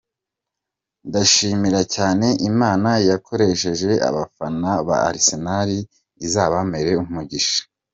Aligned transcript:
Ndashimira 1.07 1.81
cyane 1.95 2.27
Imana 2.49 2.89
yakoresheje 3.09 3.91
abafana 4.09 4.69
ba 4.87 4.97
Arsenal, 5.09 5.69
izabampere 6.25 6.91
umugisha. 7.05 7.59